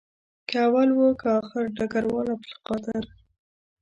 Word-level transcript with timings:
که 0.49 0.57
اول 0.67 0.89
وو 0.97 1.07
که 1.21 1.27
آخر 1.41 1.63
ډګروال 1.77 2.27
عبدالقادر. 2.35 3.03